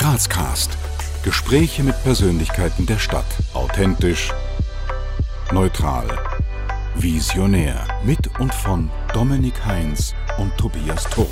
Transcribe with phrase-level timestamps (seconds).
[0.00, 0.78] Grazcast.
[1.22, 3.26] Gespräche mit Persönlichkeiten der Stadt.
[3.52, 4.32] Authentisch,
[5.52, 6.06] neutral,
[6.94, 7.86] visionär.
[8.02, 11.28] Mit und von Dominik Heinz und Tobias Turk.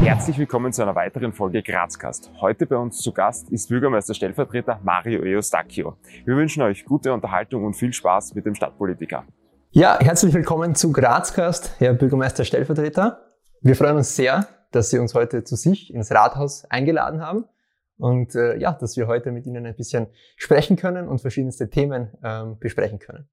[0.00, 2.30] Herzlich willkommen zu einer weiteren Folge Grazcast.
[2.40, 5.96] Heute bei uns zu Gast ist Bürgermeister Stellvertreter Mario Eustachio.
[6.24, 9.24] Wir wünschen euch gute Unterhaltung und viel Spaß mit dem Stadtpolitiker.
[9.72, 13.18] Ja, herzlich willkommen zu Grazcast, Herr Bürgermeister Stellvertreter.
[13.60, 17.44] Wir freuen uns sehr, dass Sie uns heute zu sich ins Rathaus eingeladen haben
[17.98, 20.06] und äh, ja, dass wir heute mit Ihnen ein bisschen
[20.36, 23.28] sprechen können und verschiedenste Themen ähm, besprechen können.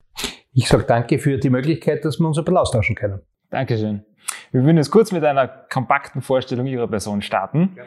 [0.54, 3.22] Ich sage danke für die Möglichkeit, dass wir uns ein bisschen austauschen können.
[3.50, 4.04] Dankeschön.
[4.52, 7.76] Wir würden jetzt kurz mit einer kompakten Vorstellung Ihrer Person starten.
[7.78, 7.84] Ja.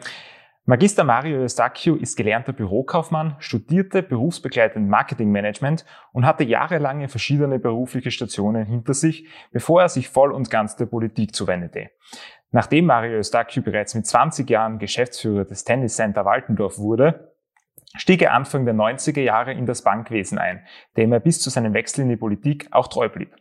[0.65, 8.65] Magister Mario Eustachio ist gelernter Bürokaufmann, studierte berufsbegleitend Marketingmanagement und hatte jahrelange verschiedene berufliche Stationen
[8.67, 11.89] hinter sich, bevor er sich voll und ganz der Politik zuwendete.
[12.51, 17.33] Nachdem Mario Eustachio bereits mit 20 Jahren Geschäftsführer des Tennis Center Waltendorf wurde,
[17.95, 20.65] stieg er Anfang der 90er Jahre in das Bankwesen ein,
[20.97, 23.35] dem er bis zu seinem Wechsel in die Politik auch treu blieb.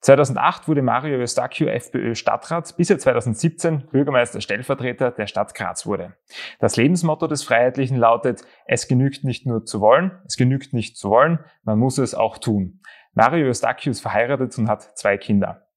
[0.00, 6.16] 2008 wurde Mario Eustachio FPÖ Stadtrat, bis er 2017 Bürgermeister Stellvertreter der Stadt Graz wurde.
[6.58, 11.08] Das Lebensmotto des Freiheitlichen lautet, es genügt nicht nur zu wollen, es genügt nicht zu
[11.08, 12.80] wollen, man muss es auch tun.
[13.14, 15.68] Mario Eustachio ist verheiratet und hat zwei Kinder.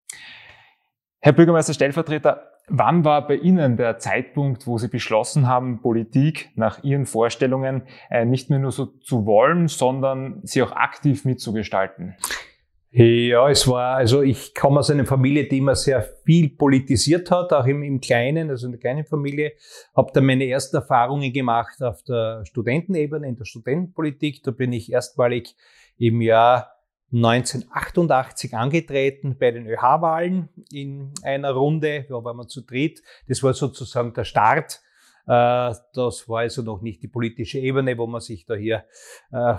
[1.20, 6.84] Herr Bürgermeister Stellvertreter, Wann war bei Ihnen der Zeitpunkt, wo Sie beschlossen haben, Politik nach
[6.84, 12.16] Ihren Vorstellungen äh, nicht mehr nur so zu wollen, sondern sie auch aktiv mitzugestalten?
[12.98, 17.52] Ja, es war, also ich komme aus einer Familie, die immer sehr viel politisiert hat,
[17.52, 19.52] auch im, im Kleinen, also in der kleinen Familie.
[19.96, 24.44] Habe dann meine ersten Erfahrungen gemacht auf der Studentenebene, in der Studentenpolitik.
[24.44, 25.56] Da bin ich erstmalig
[25.98, 26.75] im Jahr
[27.14, 33.02] 1988 angetreten bei den ÖH-Wahlen in einer Runde, da waren wir zu dritt.
[33.28, 34.82] Das war sozusagen der Start.
[35.28, 38.86] Äh, das war also noch nicht die politische Ebene, wo man sich da hier,
[39.32, 39.56] äh,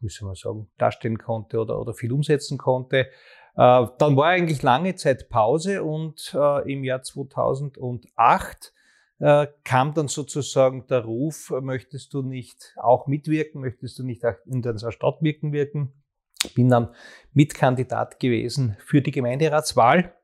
[0.00, 3.06] wie soll man sagen, darstellen konnte oder, oder viel umsetzen konnte.
[3.56, 8.72] Äh, dann war eigentlich lange Zeit Pause und im Jahr 2008
[9.64, 14.76] kam dann sozusagen der Ruf, möchtest du nicht auch mitwirken, möchtest du nicht in der
[14.76, 15.94] Stadt wirken wirken?
[16.54, 16.88] Bin dann
[17.32, 20.14] Mitkandidat gewesen für die Gemeinderatswahl.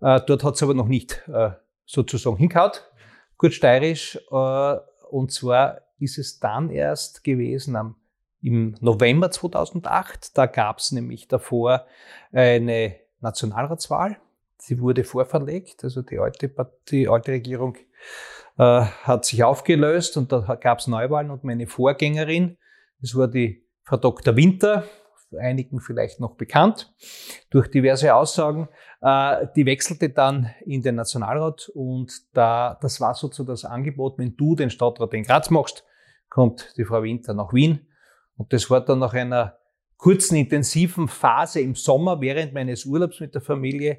[0.00, 1.50] Äh, dort hat es aber noch nicht äh,
[1.84, 2.90] sozusagen hinkaut,
[3.36, 4.18] kurz steirisch.
[4.30, 4.76] Äh,
[5.10, 7.96] und zwar ist es dann erst gewesen am,
[8.40, 10.36] im November 2008.
[10.36, 11.86] Da gab es nämlich davor
[12.32, 14.18] eine Nationalratswahl.
[14.58, 16.52] Sie wurde vorverlegt, also die alte,
[16.90, 17.76] die alte Regierung
[18.58, 22.56] äh, hat sich aufgelöst und da gab es Neuwahlen und meine Vorgängerin,
[23.00, 24.34] das war die Frau Dr.
[24.34, 24.84] Winter,
[25.38, 26.94] einigen vielleicht noch bekannt,
[27.50, 28.68] durch diverse Aussagen.
[29.00, 34.36] Äh, die wechselte dann in den Nationalrat und da, das war sozusagen das Angebot, wenn
[34.36, 35.84] du den Stadtrat in Graz machst,
[36.28, 37.86] kommt die Frau Winter nach Wien.
[38.36, 39.58] Und das war dann nach einer
[39.96, 43.98] kurzen, intensiven Phase im Sommer während meines Urlaubs mit der Familie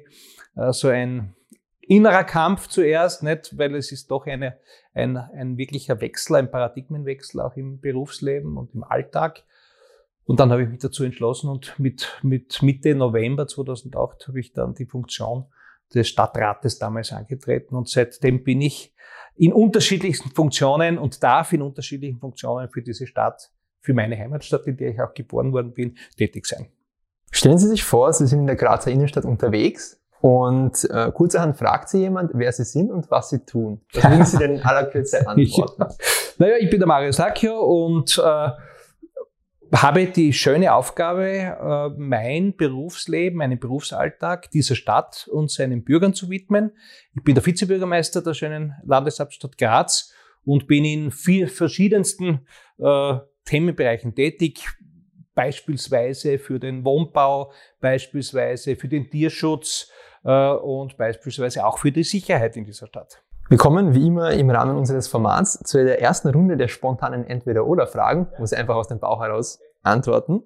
[0.56, 1.34] äh, so ein
[1.80, 4.58] innerer Kampf zuerst, nicht, weil es ist doch eine,
[4.94, 9.44] ein, ein wirklicher Wechsel, ein Paradigmenwechsel auch im Berufsleben und im Alltag.
[10.30, 14.52] Und dann habe ich mich dazu entschlossen und mit, mit Mitte November 2008 habe ich
[14.52, 15.46] dann die Funktion
[15.92, 18.94] des Stadtrates damals angetreten und seitdem bin ich
[19.34, 24.76] in unterschiedlichsten Funktionen und darf in unterschiedlichen Funktionen für diese Stadt, für meine Heimatstadt, in
[24.76, 26.68] der ich auch geboren worden bin, tätig sein.
[27.32, 31.88] Stellen Sie sich vor, Sie sind in der Grazer Innenstadt unterwegs und äh, kurzerhand fragt
[31.88, 33.80] Sie jemand, wer Sie sind und was Sie tun.
[33.94, 35.86] Was würden Sie denn in aller Kürze antworten?
[36.38, 38.50] naja, ich bin der Mario Sacchio und äh,
[39.72, 46.28] habe die schöne Aufgabe, äh, mein Berufsleben, meinen Berufsalltag dieser Stadt und seinen Bürgern zu
[46.28, 46.72] widmen.
[47.14, 50.12] Ich bin der Vizebürgermeister der schönen Landeshauptstadt Graz
[50.44, 52.46] und bin in vier verschiedensten
[52.78, 53.14] äh,
[53.44, 54.66] Themenbereichen tätig,
[55.34, 59.90] beispielsweise für den Wohnbau, beispielsweise für den Tierschutz
[60.24, 63.22] äh, und beispielsweise auch für die Sicherheit in dieser Stadt.
[63.50, 68.28] Wir kommen wie immer im Rahmen unseres Formats zu der ersten Runde der spontanen Entweder-Oder-Fragen,
[68.38, 70.44] wo Sie einfach aus dem Bauch heraus antworten.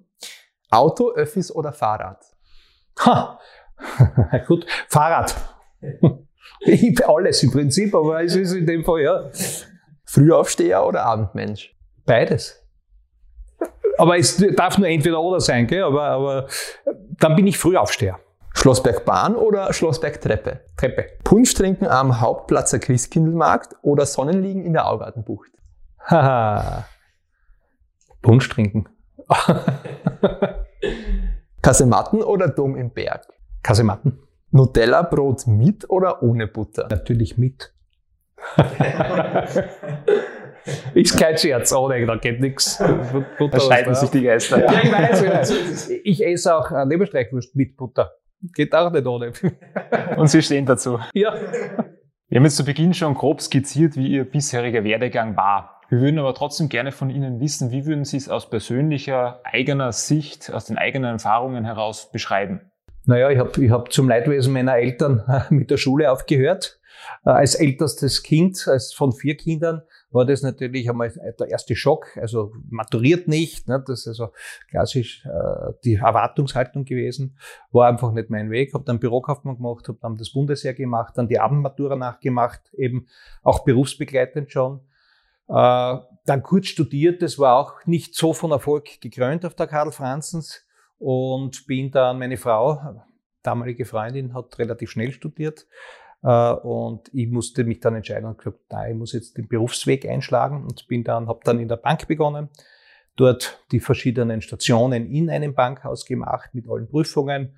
[0.71, 2.25] Auto, Öffis oder Fahrrad?
[3.01, 3.39] Ha!
[4.47, 5.35] Gut, Fahrrad.
[6.61, 9.29] Ich alles im Prinzip, aber es ist in dem Fall ja.
[10.05, 11.75] Frühaufsteher oder Abendmensch?
[12.05, 12.63] Beides.
[13.97, 15.83] Aber es darf nur entweder oder sein, gell?
[15.83, 16.47] Aber, aber
[17.19, 18.19] dann bin ich Frühaufsteher.
[18.55, 20.61] Schlossbergbahn oder Schlossbergtreppe?
[20.75, 21.05] Treppe.
[21.23, 25.51] Punsch trinken am Hauptplatzer Christkindlmarkt oder Sonnenliegen in der Augartenbucht?
[25.99, 26.85] Haha.
[28.21, 28.89] Punsch trinken.
[31.61, 33.27] Kasematten oder Dom im Berg?
[33.61, 34.19] Kasematten.
[34.51, 36.87] Nutella-Brot mit oder ohne Butter?
[36.89, 37.73] Natürlich mit.
[40.93, 42.77] Ist kein Scherz, ohne, da geht nichts.
[42.77, 44.59] Da scheiden sich die Geister.
[44.59, 45.89] Ja, ich weiß, ich weiß.
[46.03, 48.13] Ich esse auch äh, Leberstreichwurst mit Butter.
[48.53, 49.33] Geht auch nicht ohne.
[50.17, 50.99] Und Sie stehen dazu.
[51.13, 51.33] Ja.
[52.27, 55.81] Wir haben jetzt zu Beginn schon grob skizziert, wie Ihr bisheriger Werdegang war.
[55.89, 59.91] Wir würden aber trotzdem gerne von Ihnen wissen, wie würden Sie es aus persönlicher, eigener
[59.91, 62.61] Sicht, aus den eigenen Erfahrungen heraus beschreiben?
[63.05, 66.79] Naja, ich habe ich hab zum Leidwesen meiner Eltern mit der Schule aufgehört.
[67.25, 69.81] Äh, als ältestes Kind, als von vier Kindern,
[70.11, 72.15] war das natürlich einmal der erste Schock.
[72.17, 73.83] Also maturiert nicht, ne?
[73.85, 74.31] das ist also
[74.69, 77.37] klassisch äh, die Erwartungshaltung gewesen.
[77.71, 78.73] War einfach nicht mein Weg.
[78.73, 83.07] Habe dann Bürokaufmann gemacht, habe dann das Bundesheer gemacht, dann die Abendmatura nachgemacht, eben
[83.41, 84.81] auch berufsbegleitend schon.
[85.47, 89.91] Äh, dann kurz studiert, das war auch nicht so von Erfolg gekrönt auf der Karl
[89.91, 90.65] Franzens
[90.97, 93.03] und bin dann, meine Frau,
[93.43, 95.67] damalige Freundin, hat relativ schnell studiert
[96.25, 100.63] und ich musste mich dann entscheiden und gesagt, nein, ich muss jetzt den Berufsweg einschlagen
[100.63, 102.49] und bin dann, habe dann in der Bank begonnen,
[103.15, 107.57] dort die verschiedenen Stationen in einem Bankhaus gemacht mit allen Prüfungen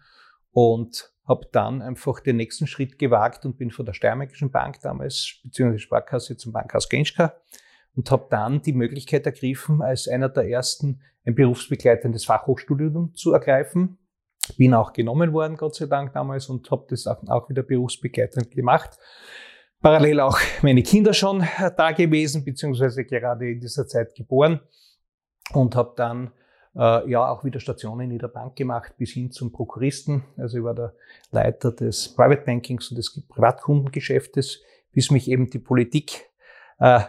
[0.52, 5.40] und habe dann einfach den nächsten Schritt gewagt und bin von der Steiermärkischen Bank damals,
[5.44, 7.36] beziehungsweise Sparkasse zum Bankhaus Genschka
[7.96, 13.98] und habe dann die Möglichkeit ergriffen, als einer der ersten ein berufsbegleitendes Fachhochstudium zu ergreifen.
[14.58, 18.98] Bin auch genommen worden, Gott sei Dank damals, und habe das auch wieder berufsbegleitend gemacht.
[19.82, 21.44] Parallel auch meine Kinder schon
[21.78, 24.60] da gewesen, beziehungsweise gerade in dieser Zeit geboren
[25.54, 26.32] und habe dann
[26.76, 30.24] äh, ja auch wieder Stationen in der Bank gemacht bis hin zum Prokuristen.
[30.38, 30.94] Also ich war der
[31.32, 34.62] Leiter des Private Bankings und des Privatkundengeschäftes,
[34.92, 36.26] bis mich eben die Politik
[36.80, 37.02] äh,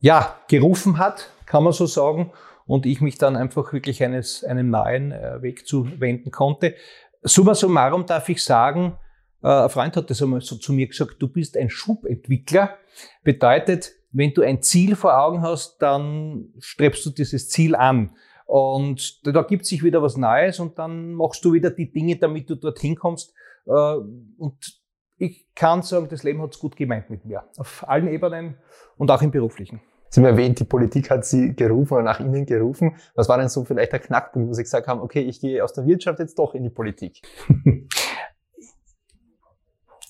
[0.00, 2.32] ja, gerufen hat, kann man so sagen,
[2.72, 6.74] und ich mich dann einfach wirklich eines, einem neuen äh, Weg zuwenden konnte.
[7.20, 8.96] Summa summarum darf ich sagen,
[9.42, 12.78] äh, ein Freund hat das einmal so zu mir gesagt, du bist ein Schubentwickler.
[13.24, 18.16] Bedeutet, wenn du ein Ziel vor Augen hast, dann strebst du dieses Ziel an.
[18.46, 22.48] Und da gibt sich wieder was Neues und dann machst du wieder die Dinge, damit
[22.48, 23.34] du dorthin kommst.
[23.66, 24.80] Äh, und
[25.18, 27.44] ich kann sagen, das Leben hat es gut gemeint mit mir.
[27.58, 28.56] Auf allen Ebenen
[28.96, 29.82] und auch im beruflichen.
[30.12, 32.96] Sie haben erwähnt, die Politik hat Sie gerufen oder nach Ihnen gerufen.
[33.14, 35.72] Was war denn so vielleicht der Knackpunkt, wo Sie gesagt haben, okay, ich gehe aus
[35.72, 37.22] der Wirtschaft jetzt doch in die Politik?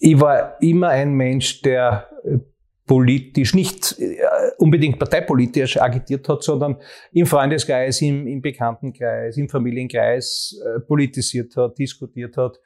[0.00, 2.38] ich war immer ein Mensch, der äh,
[2.84, 4.16] politisch, nicht äh,
[4.58, 6.78] unbedingt parteipolitisch agitiert hat, sondern
[7.12, 12.58] im Freundeskreis, im, im Bekanntenkreis, im Familienkreis äh, politisiert hat, diskutiert hat.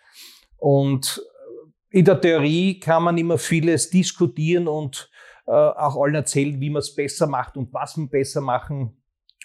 [0.57, 1.23] Und
[1.91, 5.11] in der Theorie kann man immer vieles diskutieren und
[5.47, 8.97] auch allen erzählen, wie man es besser macht und was man besser machen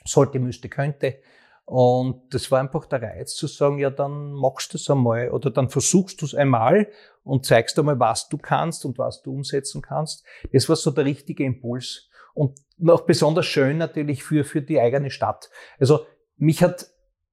[0.03, 1.19] sollte, müsste, könnte.
[1.65, 5.51] Und das war einfach der Reiz zu sagen, ja, dann machst du es einmal oder
[5.51, 6.87] dann versuchst du es einmal
[7.23, 10.25] und zeigst einmal, was du kannst und was du umsetzen kannst.
[10.51, 12.09] Das war so der richtige Impuls.
[12.33, 15.49] Und noch besonders schön natürlich für, für die eigene Stadt.
[15.79, 16.05] Also
[16.37, 16.87] mich hat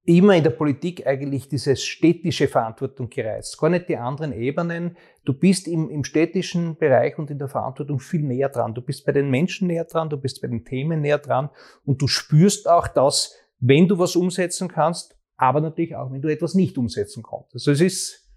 [0.05, 4.97] immer in der Politik eigentlich diese städtische Verantwortung gereizt, gar nicht die anderen Ebenen.
[5.25, 8.75] Du bist im, im städtischen Bereich und in der Verantwortung viel näher dran.
[8.75, 11.51] Du bist bei den Menschen näher dran, du bist bei den Themen näher dran
[11.85, 16.29] und du spürst auch das, wenn du was umsetzen kannst, aber natürlich auch, wenn du
[16.29, 17.55] etwas nicht umsetzen kannst.
[17.55, 18.29] Also es ist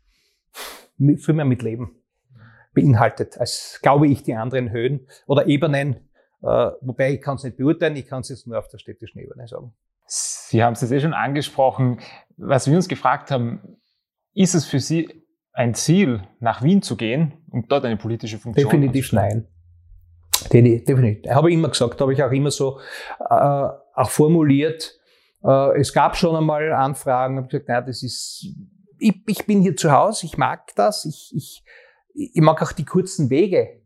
[0.97, 1.95] viel mehr mit Leben
[2.73, 6.09] beinhaltet, als glaube ich die anderen Höhen oder Ebenen,
[6.41, 9.19] äh, wobei ich kann es nicht beurteilen, ich kann es jetzt nur auf der städtischen
[9.19, 9.73] Ebene sagen.
[10.51, 12.01] Sie haben es jetzt eh schon angesprochen.
[12.35, 13.77] Was wir uns gefragt haben,
[14.33, 15.07] ist es für Sie
[15.53, 19.47] ein Ziel, nach Wien zu gehen und dort eine politische Funktion Definitiv nein.
[20.51, 21.31] Definitiv.
[21.31, 22.79] Habe ich immer gesagt, habe ich auch immer so
[23.29, 24.99] äh, auch formuliert.
[25.41, 28.45] Äh, es gab schon einmal Anfragen, habe gesagt, naja, das ist,
[28.99, 31.63] ich, ich bin hier zu Hause, ich mag das, ich, ich,
[32.13, 33.80] ich mag auch die kurzen Wege.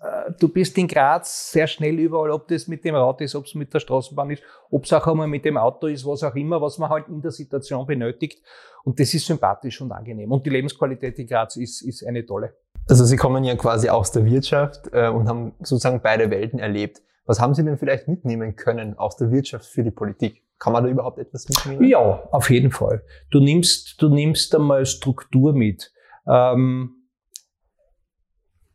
[0.00, 3.44] Äh, du bist in Graz sehr schnell überall, ob das mit dem Rad ist, ob
[3.44, 6.34] es mit der Straßenbahn ist, ob es auch einmal mit dem Auto ist, was auch
[6.34, 8.42] immer, was man halt in der Situation benötigt.
[8.84, 10.32] Und das ist sympathisch und angenehm.
[10.32, 12.54] Und die Lebensqualität in Graz ist, ist eine tolle.
[12.88, 17.02] Also Sie kommen ja quasi aus der Wirtschaft äh, und haben sozusagen beide Welten erlebt.
[17.26, 20.42] Was haben Sie denn vielleicht mitnehmen können aus der Wirtschaft für die Politik?
[20.58, 21.88] Kann man da überhaupt etwas mitnehmen?
[21.88, 21.98] Ja,
[22.32, 23.02] auf jeden Fall.
[23.30, 25.92] Du nimmst, du nimmst einmal Struktur mit.
[26.26, 26.99] Ähm,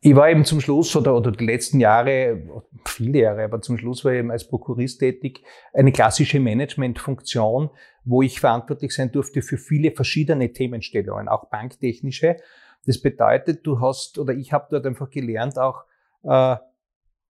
[0.06, 2.40] ich war eben zum Schluss oder, oder die letzten Jahre,
[2.86, 5.42] viele Jahre, aber zum Schluss war ich eben als Prokurist tätig,
[5.74, 7.72] eine klassische Managementfunktion,
[8.04, 12.38] wo ich verantwortlich sein durfte für viele verschiedene Themenstellungen, auch banktechnische.
[12.86, 15.86] Das bedeutet, du hast oder ich habe dort einfach gelernt, auch
[16.22, 16.58] äh,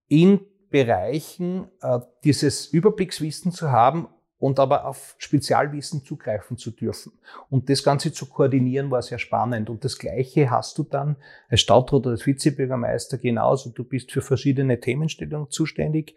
[0.09, 7.13] in Bereichen äh, dieses Überblickswissen zu haben, und aber auf Spezialwissen zugreifen zu dürfen.
[7.49, 9.69] Und das Ganze zu koordinieren war sehr spannend.
[9.69, 11.15] Und das Gleiche hast du dann
[11.49, 13.69] als Stadtrat oder als Vizebürgermeister genauso.
[13.69, 16.15] Du bist für verschiedene Themenstellungen zuständig,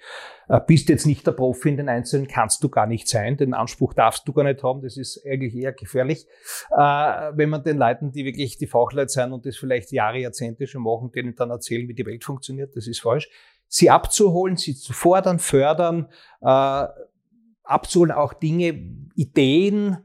[0.48, 3.36] äh, bist jetzt nicht der Profi in den Einzelnen, kannst du gar nicht sein.
[3.36, 4.82] Den Anspruch darfst du gar nicht haben.
[4.82, 6.26] Das ist eigentlich eher gefährlich,
[6.72, 10.66] äh, wenn man den Leuten, die wirklich die Fachleute sind und das vielleicht Jahre, Jahrzehnte
[10.66, 12.74] schon machen, denen dann erzählen, wie die Welt funktioniert.
[12.74, 13.28] Das ist falsch
[13.68, 16.08] sie abzuholen, sie zu fordern, fördern,
[16.40, 16.86] äh,
[17.68, 18.68] abzuholen, auch Dinge,
[19.14, 19.98] Ideen,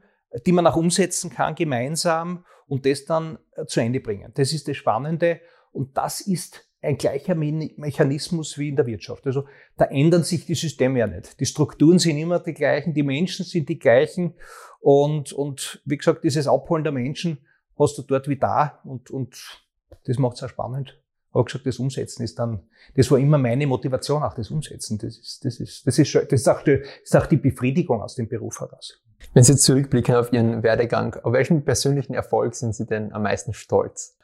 [0.45, 4.31] die man auch umsetzen kann gemeinsam und das dann äh, zu Ende bringen.
[4.35, 5.39] Das ist das Spannende
[5.71, 9.25] und das ist ein gleicher Mechanismus wie in der Wirtschaft.
[9.25, 9.45] Also
[9.77, 11.39] da ändern sich die Systeme ja nicht.
[11.39, 14.33] Die Strukturen sind immer die gleichen, die Menschen sind die gleichen
[14.81, 17.45] und, und wie gesagt, dieses Abholen der Menschen
[17.79, 19.63] hast du dort wie da und, und
[20.05, 21.02] das macht es auch spannend
[21.33, 22.61] habe gesagt, das Umsetzen ist dann,
[22.95, 24.97] das war immer meine Motivation, auch das Umsetzen.
[24.99, 28.01] Das ist, das ist, das ist, das ist, auch, die, das ist auch die Befriedigung
[28.01, 29.01] aus dem Beruf heraus.
[29.33, 33.23] Wenn Sie jetzt zurückblicken auf Ihren Werdegang, auf welchen persönlichen Erfolg sind Sie denn am
[33.23, 34.17] meisten stolz?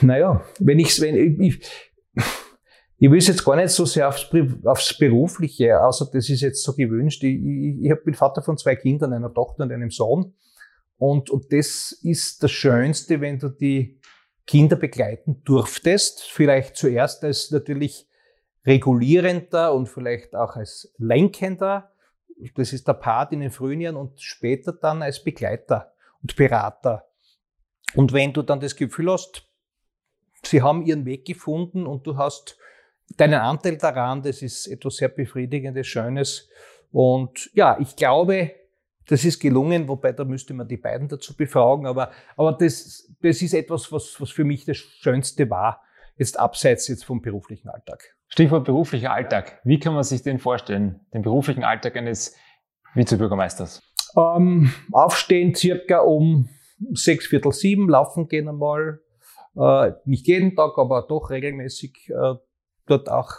[0.00, 1.70] Naja, wenn ich, wenn ich, ich,
[2.98, 4.26] ich will es jetzt gar nicht so sehr aufs,
[4.64, 7.22] aufs Berufliche, außer das ist jetzt so gewünscht.
[7.22, 10.34] Ich, ich, ich bin Vater von zwei Kindern, einer Tochter und einem Sohn.
[10.96, 13.97] Und, und das ist das Schönste, wenn du die
[14.48, 18.08] Kinder begleiten durftest, vielleicht zuerst als natürlich
[18.64, 21.92] regulierender und vielleicht auch als lenkender,
[22.54, 27.06] das ist der Part in den frühen Jahren und später dann als Begleiter und Berater.
[27.94, 29.46] Und wenn du dann das Gefühl hast,
[30.42, 32.56] sie haben ihren Weg gefunden und du hast
[33.16, 36.48] deinen Anteil daran, das ist etwas sehr Befriedigendes, Schönes.
[36.90, 38.52] Und ja, ich glaube,
[39.08, 43.42] das ist gelungen, wobei da müsste man die beiden dazu befragen, aber, aber das, das
[43.42, 45.82] ist etwas, was, was für mich das Schönste war,
[46.16, 48.14] jetzt abseits jetzt vom beruflichen Alltag.
[48.28, 49.60] Stichwort beruflicher Alltag.
[49.64, 52.36] Wie kann man sich den vorstellen, den beruflichen Alltag eines
[52.94, 53.82] Vizebürgermeisters?
[54.16, 56.50] Ähm, aufstehen circa um
[56.92, 59.00] sechs, viertel sieben, laufen gehen einmal,
[59.56, 62.34] äh, nicht jeden Tag, aber doch regelmäßig äh,
[62.86, 63.32] dort auch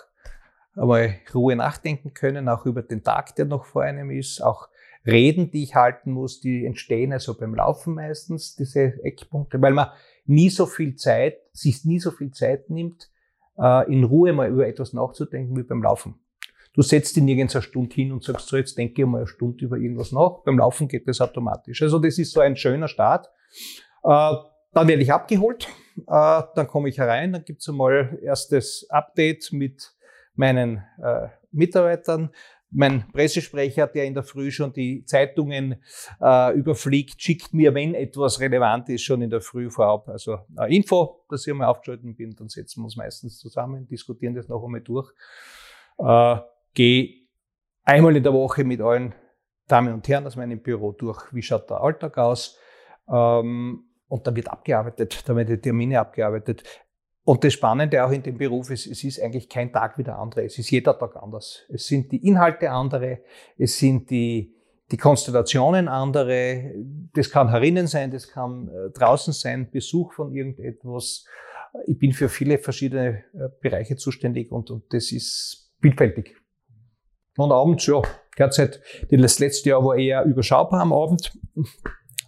[0.75, 4.69] einmal Ruhe nachdenken können, auch über den Tag, der noch vor einem ist, auch
[5.11, 9.89] Reden, die ich halten muss, die entstehen also beim Laufen meistens, diese Eckpunkte, weil man
[10.25, 13.09] nie so viel Zeit, sich nie so viel Zeit nimmt,
[13.57, 16.19] äh, in Ruhe mal über etwas nachzudenken wie beim Laufen.
[16.73, 19.27] Du setzt dich nirgends eine Stunde hin und sagst so, jetzt denke ich mal eine
[19.27, 20.43] Stunde über irgendwas nach.
[20.45, 21.81] Beim Laufen geht das automatisch.
[21.81, 23.27] Also das ist so ein schöner Start.
[24.03, 24.33] Äh,
[24.71, 29.93] dann werde ich abgeholt, äh, dann komme ich herein, dann gibt's einmal erstes Update mit
[30.35, 30.83] meinen
[31.51, 32.29] Mitarbeitern,
[32.71, 35.81] mein Pressesprecher, der in der Früh schon die Zeitungen
[36.21, 40.07] äh, überfliegt, schickt mir, wenn etwas relevant ist, schon in der Früh vorab.
[40.09, 44.35] Also äh, Info, dass ich einmal aufgeschalten bin, dann setzen wir uns meistens zusammen, diskutieren
[44.35, 45.11] das noch einmal durch.
[45.97, 46.37] Äh,
[46.75, 47.27] Gehe
[47.83, 49.15] einmal in der Woche mit allen
[49.67, 52.57] Damen und Herren aus meinem Büro durch, wie schaut der Alltag aus.
[53.11, 56.63] Ähm, und dann wird abgearbeitet, da werden die Termine abgearbeitet.
[57.23, 60.17] Und das Spannende auch in dem Beruf ist, es ist eigentlich kein Tag wie der
[60.17, 60.45] andere.
[60.45, 61.65] Es ist jeder Tag anders.
[61.69, 63.19] Es sind die Inhalte andere,
[63.57, 64.55] es sind die,
[64.91, 66.73] die Konstellationen andere.
[67.13, 71.25] Das kann herinnen sein, das kann äh, draußen sein, Besuch von irgendetwas.
[71.85, 76.35] Ich bin für viele verschiedene äh, Bereiche zuständig und, und das ist vielfältig.
[77.37, 78.01] Und abends, ja,
[78.37, 81.31] derzeit, das letzte Jahr war eher überschaubar am Abend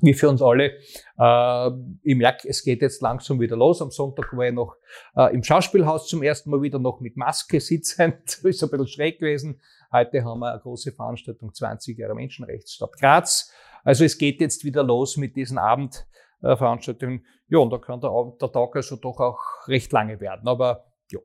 [0.02, 0.78] wie für uns alle.
[1.18, 1.72] Äh,
[2.04, 3.82] ich merke, es geht jetzt langsam wieder los.
[3.82, 4.76] Am Sonntag war ich noch
[5.16, 8.22] äh, im Schauspielhaus zum ersten Mal wieder noch mit Maske sitzend.
[8.44, 9.62] ist ein bisschen schräg gewesen.
[9.92, 13.52] Heute haben wir eine große Veranstaltung, 20 Jahre Menschenrechtsstadt Graz.
[13.84, 17.26] Also es geht jetzt wieder los mit diesen Abendveranstaltungen.
[17.48, 20.48] Ja, und da kann der, der Tag also doch auch recht lange werden.
[20.48, 21.20] Aber ja,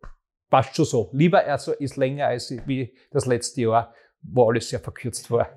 [0.50, 1.10] passt schon so.
[1.12, 5.48] Lieber also ist länger als wie das letzte Jahr, wo alles sehr verkürzt war.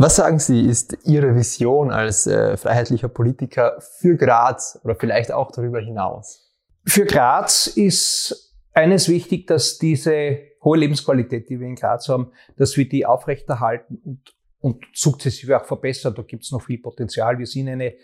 [0.00, 5.50] Was sagen Sie, ist Ihre Vision als äh, freiheitlicher Politiker für Graz oder vielleicht auch
[5.50, 6.54] darüber hinaus?
[6.86, 12.76] Für Graz ist eines wichtig, dass diese hohe Lebensqualität, die wir in Graz haben, dass
[12.76, 16.14] wir die aufrechterhalten und, und sukzessive auch verbessern.
[16.14, 17.40] Da gibt es noch viel Potenzial.
[17.40, 17.94] Wir sind eine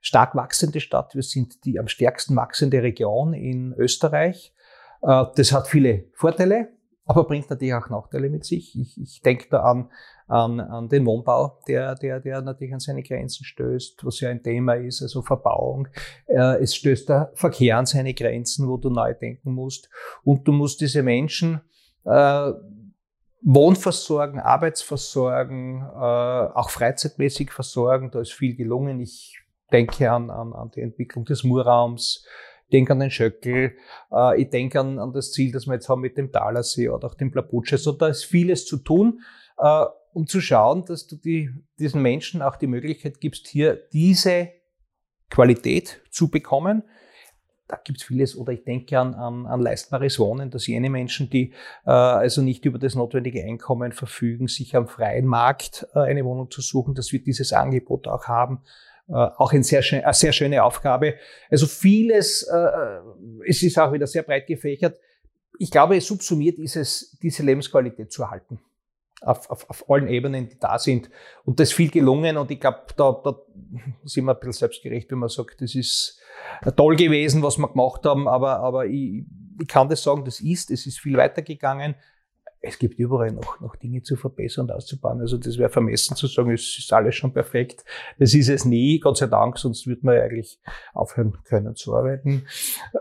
[0.00, 1.14] stark wachsende Stadt.
[1.14, 4.54] Wir sind die am stärksten wachsende Region in Österreich.
[5.02, 6.70] Äh, das hat viele Vorteile
[7.04, 8.78] aber bringt natürlich auch Nachteile mit sich.
[8.78, 9.90] Ich, ich denke da an,
[10.28, 14.42] an, an den Wohnbau, der, der, der natürlich an seine Grenzen stößt, was ja ein
[14.42, 15.88] Thema ist, also Verbauung.
[16.26, 19.88] Äh, es stößt der Verkehr an seine Grenzen, wo du neu denken musst.
[20.24, 21.60] Und du musst diese Menschen
[22.04, 22.52] äh,
[23.44, 25.84] Wohnversorgen, Arbeitsversorgen, äh,
[26.54, 28.10] auch freizeitmäßig versorgen.
[28.10, 29.00] Da ist viel gelungen.
[29.00, 32.24] Ich denke an, an, an die Entwicklung des Murraums,
[32.72, 33.76] denke an den Schöckel,
[34.12, 37.08] äh, ich denke an, an das Ziel, das wir jetzt haben mit dem Talersee oder
[37.08, 37.72] auch dem Plaputsch.
[37.72, 39.20] Also da ist vieles zu tun.
[39.58, 44.50] Äh, um zu schauen, dass du die, diesen Menschen auch die Möglichkeit gibst, hier diese
[45.30, 46.82] Qualität zu bekommen.
[47.68, 51.30] Da gibt es vieles, oder ich denke an, an, an leistbares Wohnen, dass jene Menschen,
[51.30, 51.54] die
[51.86, 56.50] äh, also nicht über das notwendige Einkommen verfügen, sich am freien Markt äh, eine Wohnung
[56.50, 58.62] zu suchen, dass wir dieses Angebot auch haben.
[59.08, 61.14] Äh, auch ein sehr, eine sehr schöne Aufgabe.
[61.50, 62.68] Also vieles, äh,
[63.46, 64.98] es ist auch wieder sehr breit gefächert.
[65.58, 68.60] Ich glaube, subsumiert ist es, diese Lebensqualität zu erhalten
[69.22, 71.10] auf, auf, auf allen Ebenen, die da sind.
[71.44, 73.36] Und das ist viel gelungen und ich glaube, da, da
[74.04, 76.20] sind wir ein bisschen selbstgerecht, wenn man sagt, das ist
[76.76, 79.24] toll gewesen, was wir gemacht haben, aber, aber ich,
[79.60, 81.94] ich kann das sagen, das ist, es ist viel weitergegangen.
[82.64, 85.20] Es gibt überall noch, noch Dinge zu verbessern und auszubauen.
[85.20, 87.84] Also das wäre vermessen zu sagen, es ist alles schon perfekt.
[88.20, 90.60] Das ist es nie, Gott sei Dank, sonst würde man eigentlich
[90.94, 92.46] aufhören können zu arbeiten.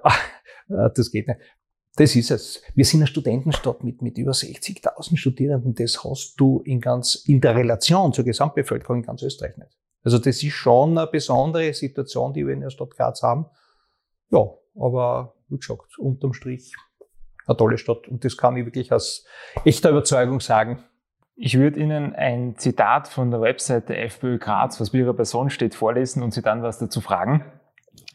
[0.95, 1.39] Das geht nicht.
[1.95, 2.61] Das ist es.
[2.73, 5.75] Wir sind eine Studentenstadt mit, mit über 60.000 Studierenden.
[5.75, 9.77] Das hast du in ganz, in der Relation zur Gesamtbevölkerung in ganz Österreich nicht.
[10.03, 13.45] Also das ist schon eine besondere Situation, die wir in der Stadt Graz haben.
[14.31, 16.73] Ja, aber wie gesagt, unterm Strich
[17.45, 18.07] eine tolle Stadt.
[18.07, 19.25] Und das kann ich wirklich aus
[19.65, 20.83] echter Überzeugung sagen.
[21.35, 25.75] Ich würde Ihnen ein Zitat von der Webseite FPÖ Graz, was bei Ihrer Person steht,
[25.75, 27.43] vorlesen und Sie dann was dazu fragen.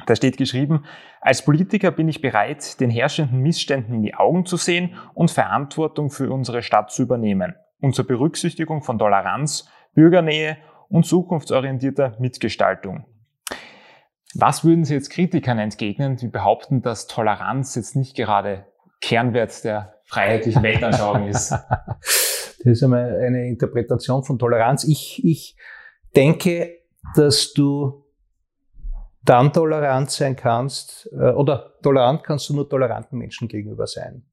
[0.07, 0.85] Da steht geschrieben,
[1.21, 6.11] als Politiker bin ich bereit, den herrschenden Missständen in die Augen zu sehen und Verantwortung
[6.11, 7.57] für unsere Stadt zu übernehmen.
[7.81, 10.59] Unter Berücksichtigung von Toleranz, Bürgernähe
[10.89, 13.05] und zukunftsorientierter Mitgestaltung.
[14.35, 18.67] Was würden Sie jetzt Kritikern entgegnen, die behaupten, dass Toleranz jetzt nicht gerade
[19.01, 21.55] Kernwert der freiheitlichen Weltanschauung ist?
[22.59, 24.83] Das ist einmal eine Interpretation von Toleranz.
[24.83, 25.57] Ich, ich
[26.17, 26.81] denke,
[27.15, 28.06] dass du
[29.29, 34.25] dann tolerant sein kannst, äh, oder tolerant kannst du nur toleranten Menschen gegenüber sein.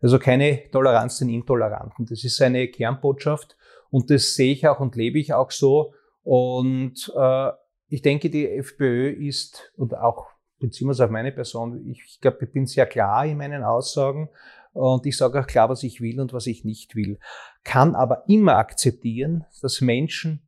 [0.00, 2.06] Also keine Toleranz den Intoleranten.
[2.06, 3.56] Das ist eine Kernbotschaft
[3.90, 5.92] und das sehe ich auch und lebe ich auch so.
[6.22, 7.50] Und äh,
[7.88, 10.26] ich denke, die FPÖ ist, und auch
[10.58, 13.64] beziehen wir es auf meine Person, ich, ich glaube, ich bin sehr klar in meinen
[13.64, 14.28] Aussagen
[14.72, 17.18] und ich sage auch klar, was ich will und was ich nicht will.
[17.64, 20.47] Kann aber immer akzeptieren, dass Menschen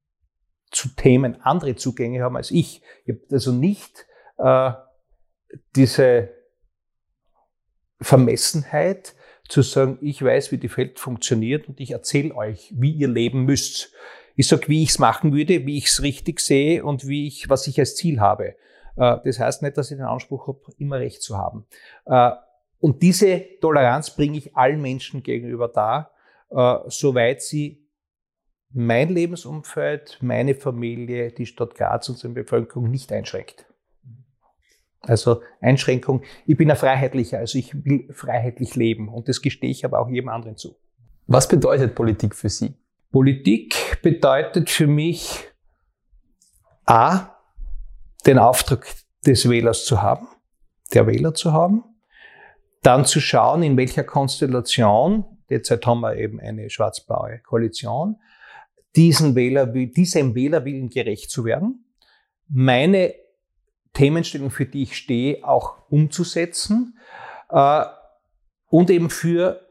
[0.71, 2.83] zu Themen andere Zugänge haben als ich.
[3.05, 4.07] Ich habe also nicht
[4.39, 4.73] äh,
[5.75, 6.31] diese
[8.01, 9.15] Vermessenheit
[9.49, 13.45] zu sagen, ich weiß, wie die Welt funktioniert und ich erzähle euch, wie ihr leben
[13.45, 13.93] müsst.
[14.37, 17.49] Ich sage, wie ich es machen würde, wie ich es richtig sehe und wie ich,
[17.49, 18.55] was ich als Ziel habe.
[18.97, 21.67] Äh, das heißt nicht, dass ich den Anspruch habe, immer recht zu haben.
[22.07, 22.31] Äh,
[22.79, 26.13] und diese Toleranz bringe ich allen Menschen gegenüber dar,
[26.51, 27.87] äh, soweit sie
[28.73, 33.67] mein Lebensumfeld, meine Familie, die Stadt Graz, unsere Bevölkerung nicht einschränkt.
[35.03, 39.85] Also Einschränkung, ich bin ein Freiheitlicher, also ich will freiheitlich leben und das gestehe ich
[39.85, 40.77] aber auch jedem anderen zu.
[41.27, 42.75] Was bedeutet Politik für Sie?
[43.11, 45.49] Politik bedeutet für mich
[46.85, 47.37] A,
[48.27, 48.87] den Auftrag
[49.27, 50.29] des Wählers zu haben,
[50.93, 51.85] der Wähler zu haben,
[52.83, 58.17] dann zu schauen, in welcher Konstellation, derzeit haben wir eben eine schwarz-blaue Koalition,
[58.97, 61.85] diesen Wähler, diesem Wählerwillen gerecht zu werden,
[62.49, 63.15] meine
[63.93, 66.99] Themenstellung, für die ich stehe, auch umzusetzen
[67.51, 67.85] äh,
[68.69, 69.67] und eben für,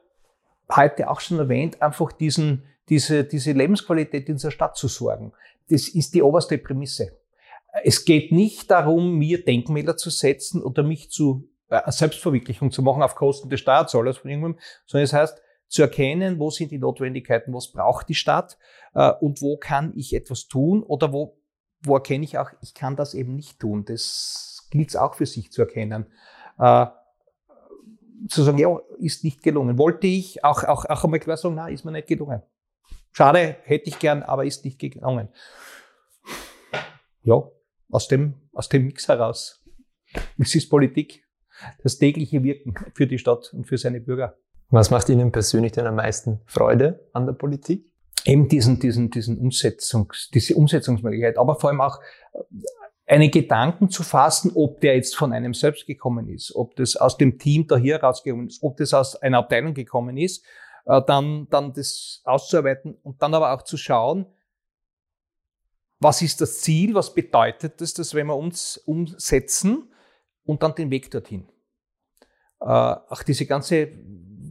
[0.75, 5.33] heute auch schon erwähnt, einfach diesen, diese, diese Lebensqualität in dieser Stadt zu sorgen.
[5.69, 7.17] Das ist die oberste Prämisse.
[7.83, 13.03] Es geht nicht darum, mir Denkmäler zu setzen oder mich zu äh, Selbstverwirklichung zu machen
[13.03, 17.53] auf Kosten des Steuerzahlers von irgendwann, sondern es heißt, zu erkennen, wo sind die Notwendigkeiten,
[17.53, 18.57] was braucht die Stadt
[18.95, 21.39] äh, und wo kann ich etwas tun oder wo,
[21.81, 23.85] wo erkenne ich auch, ich kann das eben nicht tun.
[23.85, 26.07] Das gilt es auch für sich zu erkennen.
[26.57, 26.87] Äh,
[28.27, 29.77] zu sagen, ja, ist nicht gelungen.
[29.77, 32.41] Wollte ich auch, auch, auch einmal klar sagen, na, ist mir nicht gelungen.
[33.11, 35.29] Schade, hätte ich gern, aber ist nicht gelungen.
[37.21, 37.43] Ja,
[37.89, 39.63] aus dem, aus dem Mix heraus.
[40.37, 41.25] Es ist Politik,
[41.83, 44.37] das tägliche Wirken für die Stadt und für seine Bürger.
[44.71, 47.91] Was macht Ihnen persönlich denn am meisten Freude an der Politik?
[48.25, 51.99] Eben diesen, diesen, diesen Umsetzungs, diese Umsetzungsmöglichkeit, aber vor allem auch
[52.33, 52.39] äh,
[53.07, 57.17] einen Gedanken zu fassen, ob der jetzt von einem selbst gekommen ist, ob das aus
[57.17, 60.45] dem Team da hier rausgekommen ist, ob das aus einer Abteilung gekommen ist,
[60.85, 64.27] äh, dann, dann das auszuarbeiten und dann aber auch zu schauen,
[65.99, 69.91] was ist das Ziel, was bedeutet das, dass wenn wir uns umsetzen
[70.45, 71.47] und dann den Weg dorthin.
[72.61, 73.89] Äh, auch diese ganze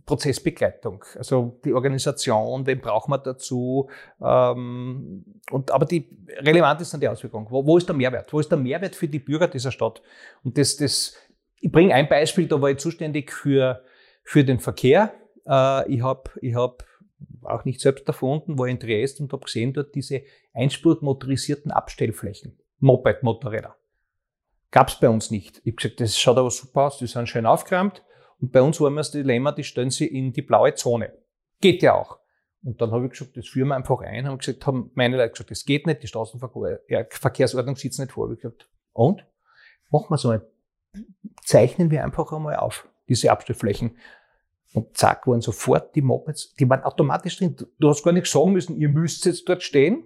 [0.09, 3.91] Prozessbegleitung, also die Organisation, wen braucht man dazu?
[4.23, 7.47] Ähm, und, aber die relevant ist dann die Auswirkung.
[7.51, 8.33] Wo, wo, ist der Mehrwert?
[8.33, 10.01] Wo ist der Mehrwert für die Bürger dieser Stadt?
[10.43, 11.15] Und das, das,
[11.61, 13.85] ich bringe ein Beispiel, da war ich zuständig für,
[14.25, 15.13] für den Verkehr.
[15.47, 16.85] Äh, ich habe ich hab
[17.43, 20.23] auch nicht selbst erfunden, war in Triest und habe gesehen dort diese
[20.55, 23.77] einspurig motorisierten Abstellflächen, Moped-Motorräder.
[24.71, 25.59] Gab's bei uns nicht.
[25.65, 28.03] Ich habe gesagt, das schaut aber super aus, die sind schön aufgeräumt.
[28.41, 31.13] Und bei uns war immer das Dilemma, die stellen sie in die blaue Zone.
[31.61, 32.19] Geht ja auch.
[32.63, 34.27] Und dann habe ich gesagt, das führen wir einfach ein.
[34.27, 38.31] Haben gesagt, haben meine Leute gesagt, das geht nicht, die Straßenverkehrsordnung sieht es nicht vor.
[38.33, 39.25] Ich gesagt, und?
[39.91, 40.47] Machen wir so mal.
[41.45, 43.97] Zeichnen wir einfach einmal auf, diese Abstellflächen.
[44.75, 47.57] Und zack, waren sofort die Mopeds, die waren automatisch drin.
[47.79, 50.05] Du hast gar nicht sagen müssen, ihr müsst jetzt dort stehen.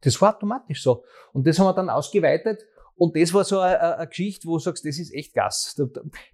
[0.00, 1.04] Das war automatisch so.
[1.32, 2.64] Und das haben wir dann ausgeweitet.
[2.94, 5.78] Und das war so eine, eine Geschichte, wo du sagst, das ist echt Gas.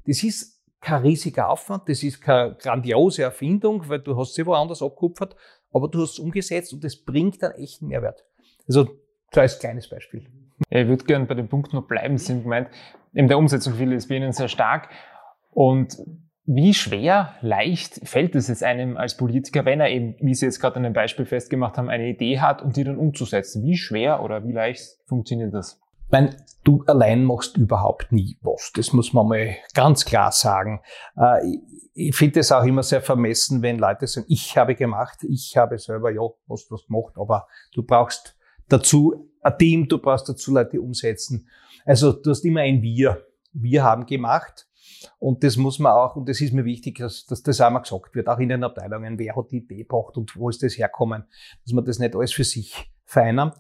[0.07, 4.83] Das ist kein riesiger Aufwand, das ist keine grandiose Erfindung, weil du hast sie woanders
[4.83, 5.35] abkupfert,
[5.73, 8.25] aber du hast es umgesetzt und das bringt einen echten Mehrwert.
[8.67, 8.89] Also,
[9.33, 10.27] so als kleines Beispiel.
[10.71, 12.19] Ich würde gerne bei dem Punkt noch bleiben.
[12.19, 12.69] Sie haben gemeint,
[13.13, 14.89] in der Umsetzung viel ist bei Ihnen sehr stark.
[15.51, 15.99] Und
[16.45, 20.61] wie schwer, leicht fällt es jetzt einem als Politiker, wenn er eben, wie Sie jetzt
[20.61, 23.63] gerade an dem Beispiel festgemacht haben, eine Idee hat und die dann umzusetzen?
[23.65, 25.81] Wie schwer oder wie leicht funktioniert das?
[26.11, 28.73] Meine, du allein machst überhaupt nie was.
[28.75, 30.81] Das muss man mal ganz klar sagen.
[31.17, 31.59] Äh,
[31.95, 35.79] ich finde es auch immer sehr vermessen, wenn Leute sagen, ich habe gemacht, ich habe
[35.79, 38.37] selber, ja, hast was gemacht, aber du brauchst
[38.69, 41.49] dazu ein Team, du brauchst dazu Leute, die umsetzen.
[41.85, 43.25] Also du hast immer ein Wir.
[43.53, 44.67] Wir haben gemacht.
[45.19, 48.15] Und das muss man auch, und das ist mir wichtig, dass, dass das einmal gesagt
[48.15, 51.25] wird, auch in den Abteilungen, wer hat die Idee gebracht und wo ist das herkommen,
[51.65, 53.55] dass man das nicht alles für sich vereinnahmt.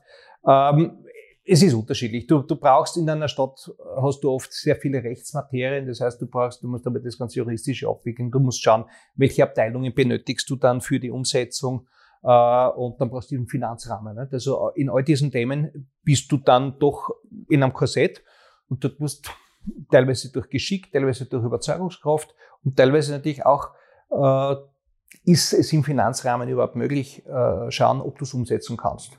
[0.46, 1.04] Ähm,
[1.50, 2.26] es ist unterschiedlich.
[2.26, 5.86] Du, du brauchst in einer Stadt, hast du oft sehr viele Rechtsmaterien.
[5.86, 8.30] Das heißt, du brauchst, du musst aber das ganze juristische abwickeln.
[8.30, 8.84] Du musst schauen,
[9.14, 11.88] welche Abteilungen benötigst du dann für die Umsetzung.
[12.22, 14.16] Äh, und dann brauchst du einen Finanzrahmen.
[14.16, 14.32] Nicht?
[14.32, 17.10] Also in all diesen Themen bist du dann doch
[17.48, 18.22] in einem Korsett
[18.68, 19.30] und dort musst
[19.90, 23.70] teilweise durch Geschick, teilweise durch Überzeugungskraft und teilweise natürlich auch,
[24.10, 24.56] äh,
[25.24, 29.18] ist es im Finanzrahmen überhaupt möglich, äh, schauen, ob du es umsetzen kannst.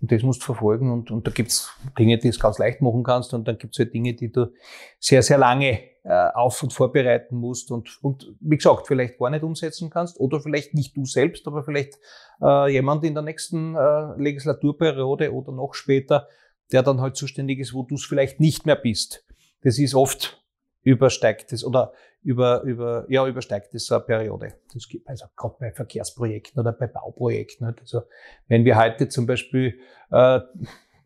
[0.00, 3.02] Und das musst du verfolgen und, und da gibt's Dinge, die du ganz leicht machen
[3.02, 4.52] kannst und dann gibt's halt Dinge, die du
[5.00, 9.42] sehr, sehr lange äh, auf- und vorbereiten musst und, und wie gesagt, vielleicht gar nicht
[9.42, 11.98] umsetzen kannst oder vielleicht nicht du selbst, aber vielleicht
[12.40, 16.28] äh, jemand in der nächsten äh, Legislaturperiode oder noch später,
[16.70, 19.26] der dann halt zuständig ist, wo du es vielleicht nicht mehr bist.
[19.62, 20.40] Das ist oft
[20.82, 24.54] übersteigt es oder über, über, ja, übersteigt es so eine Periode.
[24.72, 27.66] Das gibt also gerade bei Verkehrsprojekten oder bei Bauprojekten.
[27.66, 27.80] Nicht?
[27.80, 28.02] Also
[28.48, 30.40] wenn wir heute zum Beispiel äh,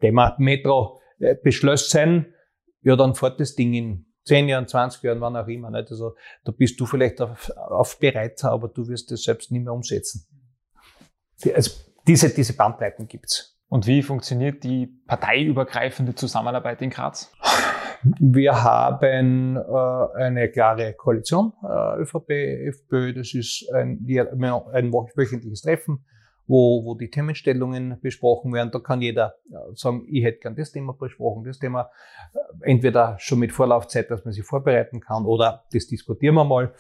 [0.01, 2.35] Thema Metro äh, beschlossen,
[2.83, 5.71] ja, dann fährt das Ding in 10 Jahren, 20 Jahren, wann auch immer.
[5.71, 5.91] Nicht?
[5.91, 9.73] Also da bist du vielleicht auf, auf Bereiter, aber du wirst das selbst nicht mehr
[9.73, 10.27] umsetzen.
[11.55, 11.73] Also
[12.07, 13.59] diese, diese Bandbreiten gibt's.
[13.69, 17.33] Und wie funktioniert die parteiübergreifende Zusammenarbeit in Graz?
[18.19, 23.15] Wir haben äh, eine klare Koalition, äh, ÖVP, FPÖ.
[23.15, 26.05] Das ist ein, ein wöchentliches Treffen,
[26.47, 28.71] wo, wo die Themenstellungen besprochen werden.
[28.73, 31.91] Da kann jeder äh, sagen, ich hätte gern das Thema besprochen, das Thema.
[32.35, 36.73] Äh, entweder schon mit Vorlaufzeit, dass man sich vorbereiten kann, oder das diskutieren wir mal.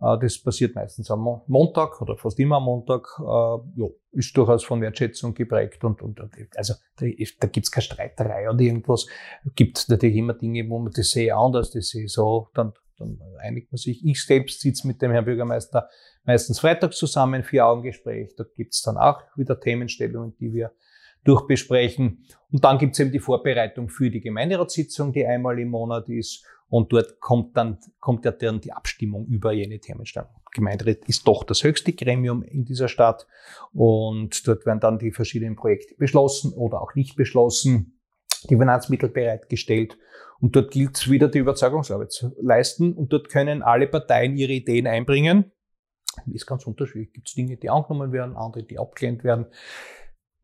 [0.00, 3.06] Äh, das passiert meistens am Montag oder fast immer am Montag.
[3.18, 6.20] Äh, ja, ist durchaus von Wertschätzung geprägt und, und
[6.56, 7.06] also da,
[7.40, 9.06] da gibt's keine Streiterei oder irgendwas.
[9.54, 13.72] Gibt natürlich immer Dinge, wo man das sehe anders, das sehe so, dann, dann einigt
[13.72, 14.04] man sich.
[14.04, 15.88] Ich selbst sitze mit dem Herrn Bürgermeister
[16.24, 18.34] meistens freitags zusammen, vier Augengespräch.
[18.36, 20.72] Da gibt's dann auch wieder Themenstellungen, die wir
[21.24, 22.24] durchbesprechen.
[22.52, 26.44] Und dann gibt's eben die Vorbereitung für die Gemeinderatssitzung, die einmal im Monat ist.
[26.68, 30.30] Und dort kommt dann, kommt ja dann die Abstimmung über jene Themenstellung.
[30.52, 33.26] Gemeinderat ist doch das höchste Gremium in dieser Stadt.
[33.72, 38.00] Und dort werden dann die verschiedenen Projekte beschlossen oder auch nicht beschlossen,
[38.50, 39.96] die Finanzmittel bereitgestellt.
[40.40, 42.94] Und dort gilt es wieder die Überzeugungsarbeit zu leisten.
[42.94, 45.52] Und dort können alle Parteien ihre Ideen einbringen.
[46.32, 47.12] Ist ganz unterschiedlich.
[47.12, 49.46] Gibt es Dinge, die angenommen werden, andere, die abgelehnt werden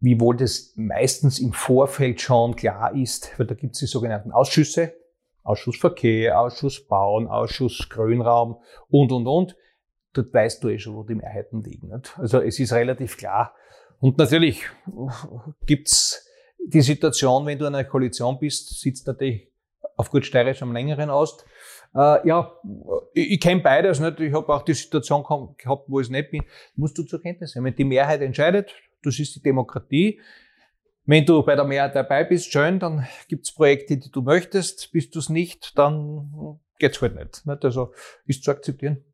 [0.02, 4.94] wiewohl das meistens im Vorfeld schon klar ist, weil da gibt es die sogenannten Ausschüsse,
[5.42, 9.56] Ausschuss Verkehr, Ausschuss Bauen, Ausschuss Grünraum und, und, und.
[10.12, 11.88] Dort weißt du eh schon, wo die Mehrheiten liegen.
[11.88, 12.18] Nicht?
[12.18, 13.54] Also es ist relativ klar.
[13.98, 14.62] Und natürlich
[15.66, 16.28] gibt's
[16.64, 19.48] die Situation, wenn du in einer Koalition bist, sitzt natürlich
[19.96, 21.44] auf gut steirisch am längeren Ast.
[21.94, 22.52] Äh, ja,
[23.14, 24.00] ich, ich kenne beides.
[24.00, 24.20] Nicht?
[24.20, 26.44] Ich habe auch die Situation gehabt, wo ich nicht bin.
[26.76, 27.74] Musst du zur Kenntnis nehmen.
[27.74, 30.20] Die Mehrheit entscheidet, das ist die Demokratie.
[31.04, 34.92] Wenn du bei der Mehrheit dabei bist, schön, dann gibt's Projekte, die du möchtest.
[34.92, 37.44] Bist du es nicht, dann geht's halt nicht.
[37.44, 37.64] nicht.
[37.64, 37.92] Also
[38.26, 39.04] ist zu akzeptieren.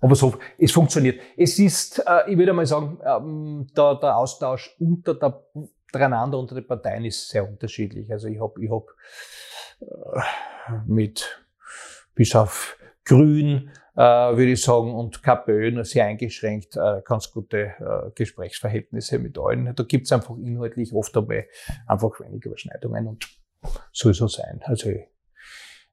[0.00, 1.20] Aber so, es funktioniert.
[1.36, 6.54] Es ist, äh, ich würde mal sagen, ähm, der, der Austausch unter der, untereinander unter
[6.54, 8.10] den Parteien ist sehr unterschiedlich.
[8.12, 8.86] Also ich habe ich hab,
[9.80, 11.42] äh, mit
[12.14, 18.10] bis auf Grün, würde ich sagen, und KPÖ nur sehr eingeschränkt, äh, ganz gute äh,
[18.14, 19.74] Gesprächsverhältnisse mit allen.
[19.74, 21.48] Da gibt's einfach inhaltlich oft dabei
[21.86, 23.28] einfach wenig Überschneidungen und
[23.92, 24.60] soll so sein.
[24.64, 24.90] Also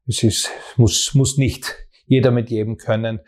[0.08, 3.22] es ist, muss, muss nicht jeder mit jedem können,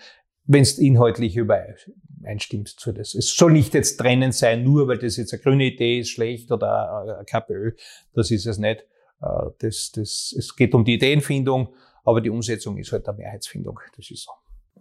[0.43, 3.15] wenn es inhaltlich übereinstimmst zu das.
[3.15, 6.51] Es soll nicht jetzt trennen sein, nur weil das jetzt eine grüne Idee ist, schlecht
[6.51, 7.71] oder eine KPÖ.
[8.13, 8.85] Das ist es nicht.
[9.21, 13.79] Äh, das, das, es geht um die Ideenfindung, aber die Umsetzung ist halt eine Mehrheitsfindung.
[13.95, 14.31] Das ist so.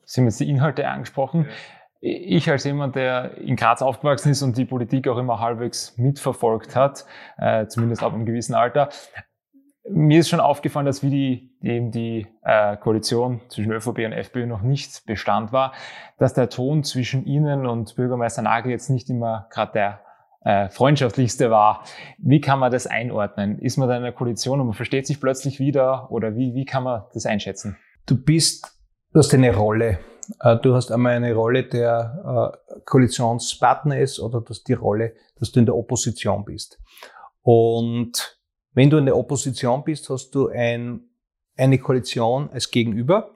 [0.06, 1.46] Sie haben jetzt die Inhalte angesprochen.
[2.00, 6.76] Ich als jemand, der in Graz aufgewachsen ist und die Politik auch immer halbwegs mitverfolgt
[6.76, 7.04] hat,
[7.36, 8.88] äh, zumindest ab einem gewissen Alter,
[9.88, 14.46] mir ist schon aufgefallen, dass wie die, eben die äh, Koalition zwischen ÖVP und FPÖ
[14.46, 15.72] noch nicht Bestand war,
[16.18, 20.00] dass der Ton zwischen Ihnen und Bürgermeister Nagel jetzt nicht immer gerade der
[20.44, 21.84] äh, freundschaftlichste war.
[22.18, 23.58] Wie kann man das einordnen?
[23.58, 26.64] Ist man da in einer Koalition und man versteht sich plötzlich wieder oder wie, wie
[26.64, 27.76] kann man das einschätzen?
[28.06, 28.75] Du bist,
[29.16, 29.98] du hast eine Rolle.
[30.40, 35.50] Äh, du hast einmal eine Rolle, der äh, Koalitionspartner ist oder du die Rolle, dass
[35.52, 36.78] du in der Opposition bist.
[37.40, 38.38] Und
[38.74, 41.08] wenn du in der Opposition bist, hast du ein,
[41.56, 43.30] eine Koalition als Gegenüber.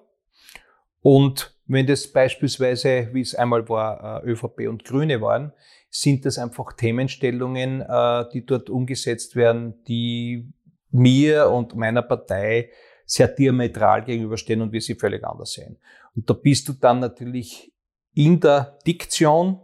[1.00, 5.54] Und wenn das beispielsweise, wie es einmal war, äh, ÖVP und Grüne waren,
[5.88, 7.84] sind das einfach Themenstellungen,
[8.32, 10.52] die dort umgesetzt werden, die
[10.92, 12.70] mir und meiner Partei
[13.10, 15.76] sehr diametral gegenüberstehen und wir sie völlig anders sehen.
[16.14, 17.72] Und da bist du dann natürlich
[18.14, 19.58] in der Diktion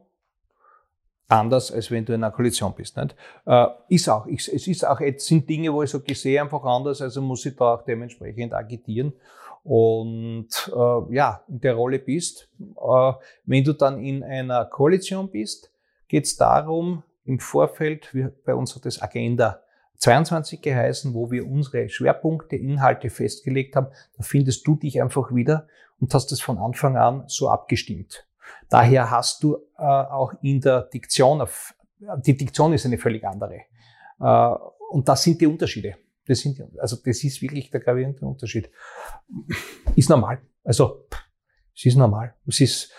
[1.29, 2.97] anders, als wenn du in einer Koalition bist.
[2.97, 3.15] Nicht?
[3.47, 6.43] Äh, ist auch, ich, es ist auch, es sind Dinge, wo ich sage, ich sehe
[6.43, 9.13] einfach anders, also muss ich da auch dementsprechend agitieren.
[9.63, 12.49] Und äh, ja, in der Rolle bist.
[12.59, 13.13] Äh,
[13.45, 15.71] wenn du dann in einer Koalition bist,
[16.09, 19.61] geht es darum, im Vorfeld, wir, bei uns hat das Agenda
[19.99, 25.67] 22 geheißen, wo wir unsere Schwerpunkte, Inhalte festgelegt haben, da findest du dich einfach wieder
[26.01, 28.27] und hast das von Anfang an so abgestimmt.
[28.69, 31.75] Daher hast du äh, auch in der Diktion, auf,
[32.25, 33.63] die Diktion ist eine völlig andere.
[34.21, 34.57] Äh,
[34.91, 35.97] und das sind die Unterschiede.
[36.27, 38.71] Das sind, also das ist wirklich der gravierende Unterschied.
[39.95, 40.41] Ist normal.
[40.65, 41.07] Also
[41.75, 42.35] es ist normal.
[42.47, 42.93] Es ist,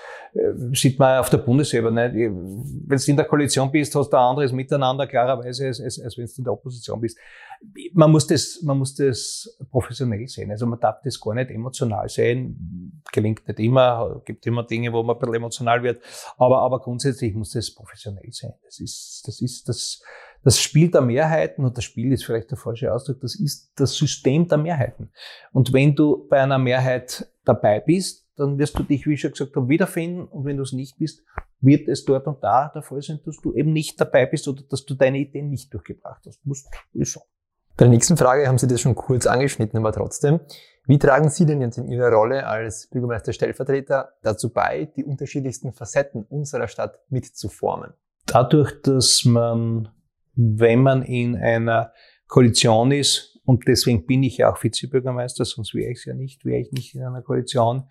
[0.73, 2.13] sieht man auf der Bundesebene.
[2.13, 6.17] Wenn du in der Koalition bist, hast du ein anderes Miteinander, klarerweise, als, als, als
[6.17, 7.17] wenn du in der Opposition bist.
[7.93, 10.51] Man muss das, man muss das professionell sehen.
[10.51, 13.01] Also man darf das gar nicht emotional sehen.
[13.11, 16.03] Gelingt nicht immer, gibt immer Dinge, wo man ein bisschen emotional wird.
[16.37, 18.53] Aber, aber grundsätzlich muss das professionell sein.
[18.63, 20.01] Das ist, das ist das,
[20.43, 23.95] das Spiel der Mehrheiten, und das Spiel ist vielleicht der falsche Ausdruck, das ist das
[23.95, 25.09] System der Mehrheiten.
[25.51, 29.31] Und wenn du bei einer Mehrheit dabei bist, dann wirst du dich, wie ich schon
[29.31, 30.25] gesagt habe, wiederfinden.
[30.25, 31.23] Und wenn du es nicht bist,
[31.59, 34.61] wird es dort und da der Fall sein, dass du eben nicht dabei bist oder
[34.69, 36.45] dass du deine Ideen nicht durchgebracht hast.
[36.45, 37.21] Muss, ist so.
[37.75, 40.39] Bei der nächsten Frage haben Sie das schon kurz angeschnitten, aber trotzdem.
[40.85, 46.23] Wie tragen Sie denn jetzt in Ihrer Rolle als Bürgermeister-Stellvertreter dazu bei, die unterschiedlichsten Facetten
[46.23, 47.93] unserer Stadt mitzuformen?
[48.25, 49.89] Dadurch, dass man,
[50.35, 51.91] wenn man in einer
[52.27, 56.43] Koalition ist, und deswegen bin ich ja auch Vizebürgermeister, sonst wäre ich es ja nicht,
[56.45, 57.89] wäre ich nicht in einer Koalition,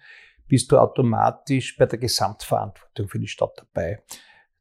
[0.49, 4.03] bist du automatisch bei der Gesamtverantwortung für die Stadt dabei.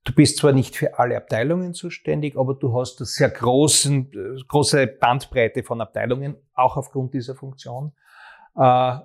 [0.04, 4.86] Du bist zwar nicht für alle Abteilungen zuständig, aber du hast eine sehr großen, große
[4.88, 7.92] Bandbreite von Abteilungen, auch aufgrund dieser Funktion.
[8.56, 9.00] Äh,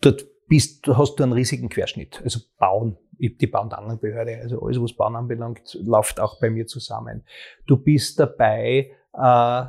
[0.00, 2.22] dort bist, hast du einen riesigen Querschnitt.
[2.24, 6.66] Also Bauen, die Bau- und Anlagenbehörde, also alles, was Bauen anbelangt, läuft auch bei mir
[6.66, 7.24] zusammen.
[7.66, 9.64] Du bist dabei äh,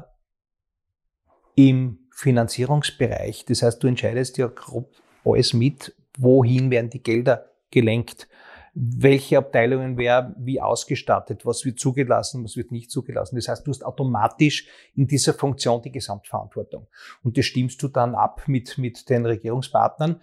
[1.55, 3.45] im Finanzierungsbereich.
[3.45, 8.27] Das heißt, du entscheidest ja grob alles mit, wohin werden die Gelder gelenkt,
[8.73, 13.36] welche Abteilungen werden wie ausgestattet, was wird zugelassen, was wird nicht zugelassen.
[13.36, 16.88] Das heißt, du hast automatisch in dieser Funktion die Gesamtverantwortung.
[17.23, 20.21] Und das stimmst du dann ab mit, mit den Regierungspartnern.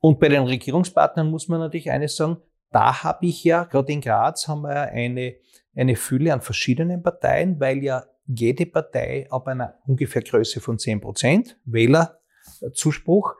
[0.00, 2.36] Und bei den Regierungspartnern muss man natürlich eines sagen,
[2.70, 5.36] da habe ich ja, gerade in Graz haben wir ja eine,
[5.74, 11.00] eine Fülle an verschiedenen Parteien, weil ja jede Partei ab einer ungefähr Größe von 10
[11.00, 13.34] Prozent Wählerzuspruch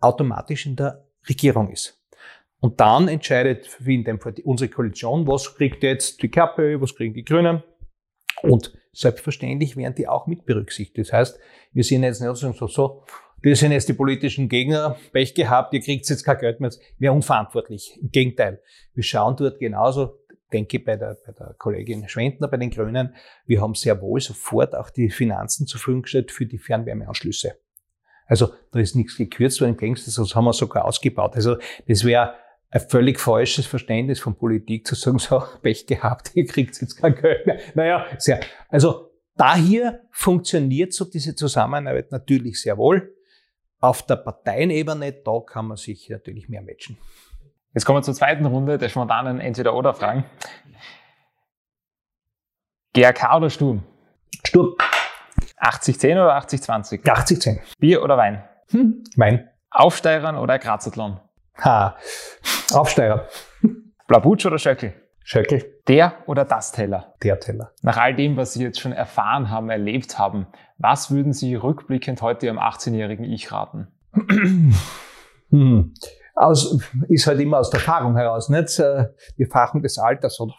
[0.00, 1.98] automatisch in der Regierung ist.
[2.60, 6.94] Und dann entscheidet, wie in dem Fall unsere Koalition, was kriegt jetzt die KPÖ, was
[6.94, 7.62] kriegen die Grünen.
[8.42, 11.08] Und selbstverständlich werden die auch mit berücksichtigt.
[11.08, 11.40] Das heißt,
[11.72, 13.04] wir sind jetzt nicht so, so,
[13.40, 16.70] wir sind jetzt die politischen Gegner, Pech gehabt, ihr kriegt jetzt kein Geld mehr.
[16.98, 17.98] Wir unverantwortlich.
[18.00, 18.62] Im Gegenteil.
[18.94, 20.20] Wir schauen dort genauso,
[20.52, 24.76] denke bei der, bei der Kollegin Schwendner, bei den Grünen, wir haben sehr wohl sofort
[24.76, 27.56] auch die Finanzen zur Verfügung gestellt für die Fernwärmeanschlüsse.
[28.32, 31.34] Also da ist nichts gekürzt worden, im Gegenteil, das haben wir sogar ausgebaut.
[31.34, 32.32] Also das wäre
[32.70, 37.14] ein völlig falsches Verständnis von Politik zu sagen, so, Pech gehabt, ihr kriegt jetzt kein
[37.14, 37.60] Geld mehr.
[37.74, 38.40] Naja, sehr.
[38.70, 43.14] Also da hier funktioniert so diese Zusammenarbeit natürlich sehr wohl.
[43.80, 46.96] auf der Parteienebene, da kann man sich natürlich mehr matchen.
[47.74, 50.24] Jetzt kommen wir zur zweiten Runde der spontanen Entweder-Oder-Fragen.
[52.94, 53.82] GRK oder Sturm?
[54.42, 54.74] Sturm.
[55.62, 57.04] 80-10 oder 80-20?
[57.04, 57.60] 80-10.
[57.78, 58.42] Bier oder Wein?
[58.70, 59.48] Hm, Wein.
[59.70, 61.20] Aufsteigern oder Grazathlon?
[61.62, 61.96] Ha.
[62.72, 63.28] Aufsteiger.
[64.08, 64.94] Blabutsch oder Schöckel?
[65.24, 65.80] Schöckel.
[65.86, 67.14] Der oder das Teller?
[67.22, 67.72] Der Teller.
[67.82, 70.46] Nach all dem, was Sie jetzt schon erfahren haben, erlebt haben,
[70.78, 73.88] was würden Sie rückblickend heute Ihrem 18-jährigen Ich raten?
[75.50, 75.94] Hm.
[76.34, 78.78] Aus, ist halt immer aus der Erfahrung heraus, nicht?
[78.78, 80.54] Äh, Die Erfahrung des Alters, oder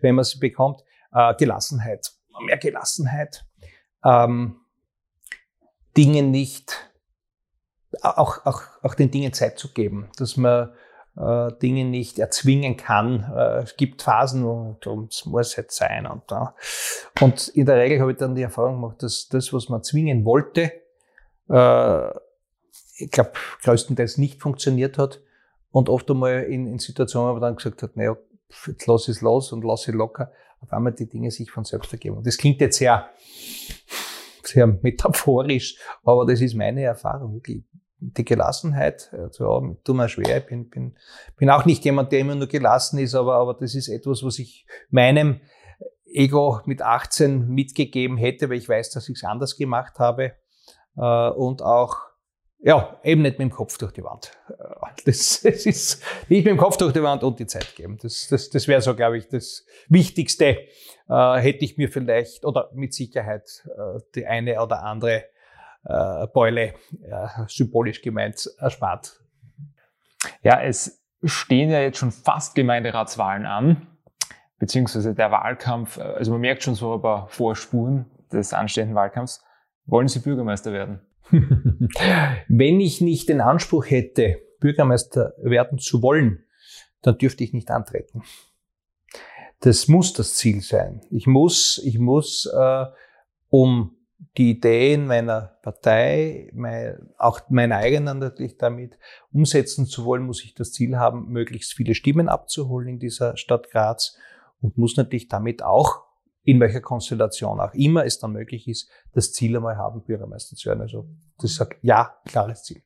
[0.00, 0.80] wenn man sie bekommt.
[1.12, 2.10] Äh, Gelassenheit.
[2.46, 3.44] Mehr Gelassenheit.
[4.04, 4.56] Ähm,
[5.96, 6.90] Dinge nicht,
[8.02, 10.70] auch, auch, auch den Dingen Zeit zu geben, dass man
[11.16, 13.24] äh, Dinge nicht erzwingen kann.
[13.34, 16.06] Äh, es gibt Phasen, wo es muss jetzt sein.
[16.06, 19.68] Und, äh, und in der Regel habe ich dann die Erfahrung gemacht, dass das, was
[19.68, 20.72] man zwingen wollte,
[21.48, 22.08] äh,
[23.00, 23.32] ich glaube,
[23.62, 25.20] größtenteils nicht funktioniert hat.
[25.70, 28.16] Und oft einmal in, in Situationen, wo man dann gesagt hat, naja,
[28.66, 31.92] jetzt lass es los und lass es locker, auf einmal die Dinge sich von selbst
[31.92, 32.16] ergeben.
[32.16, 33.08] Und das klingt jetzt sehr,
[34.48, 37.64] sehr metaphorisch, aber das ist meine Erfahrung, wirklich.
[38.00, 40.96] Die Gelassenheit, also, ja, tut mir schwer, ich bin, bin,
[41.36, 44.38] bin auch nicht jemand, der immer nur gelassen ist, aber, aber das ist etwas, was
[44.38, 45.40] ich meinem
[46.06, 50.34] Ego mit 18 mitgegeben hätte, weil ich weiß, dass ich es anders gemacht habe.
[50.96, 51.96] Äh, und auch
[52.60, 54.32] ja, eben nicht mit dem Kopf durch die Wand.
[55.04, 57.98] Das, das ist nicht mit dem Kopf durch die Wand und die Zeit geben.
[58.02, 60.58] Das, das, das wäre so, glaube ich, das Wichtigste.
[61.08, 65.24] Äh, hätte ich mir vielleicht oder mit Sicherheit äh, die eine oder andere
[65.84, 69.20] äh, Beule, äh, symbolisch gemeint, erspart.
[70.42, 73.86] Ja, es stehen ja jetzt schon fast Gemeinderatswahlen an,
[74.58, 75.96] beziehungsweise der Wahlkampf.
[75.98, 79.44] äh, Also man merkt schon so ein paar Vorspuren des anstehenden Wahlkampfs.
[79.86, 81.00] Wollen Sie Bürgermeister werden?
[82.48, 86.44] Wenn ich nicht den Anspruch hätte, Bürgermeister werden zu wollen,
[87.02, 88.22] dann dürfte ich nicht antreten.
[89.60, 91.00] Das muss das Ziel sein.
[91.10, 92.84] Ich muss, ich muss, äh,
[93.50, 93.96] um
[94.36, 98.98] die Ideen meiner Partei, mein, auch meine eigenen natürlich damit
[99.32, 103.70] umsetzen zu wollen, muss ich das Ziel haben, möglichst viele Stimmen abzuholen in dieser Stadt
[103.70, 104.16] Graz
[104.60, 106.07] und muss natürlich damit auch
[106.48, 110.68] in welcher Konstellation auch immer es dann möglich ist, das Ziel einmal haben, Bürgermeister zu
[110.68, 110.80] werden.
[110.80, 111.06] Also
[111.38, 112.82] das ist ein ja, klares Ziel.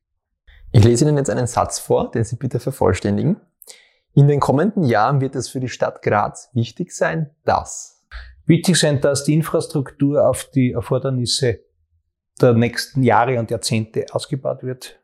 [0.72, 3.40] Ich lese Ihnen jetzt einen Satz vor, den Sie bitte vervollständigen.
[4.14, 8.02] In den kommenden Jahren wird es für die Stadt Graz wichtig sein, dass
[8.44, 11.60] Wichtig sein, dass die Infrastruktur auf die Erfordernisse
[12.40, 14.98] der nächsten Jahre und Jahrzehnte ausgebaut wird.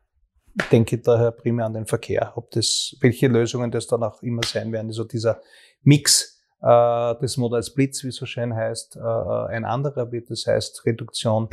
[0.60, 2.32] Ich denke daher primär an den Verkehr.
[2.34, 4.88] Ob das, welche Lösungen das dann auch immer sein werden.
[4.88, 5.40] Also dieser
[5.82, 10.30] Mix äh, des Modal Splits, wie es so schön heißt, äh, ein anderer wird.
[10.30, 11.48] Das heißt Reduktion